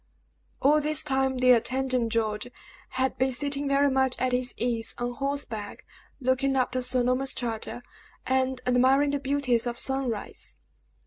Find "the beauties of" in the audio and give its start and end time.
9.11-9.77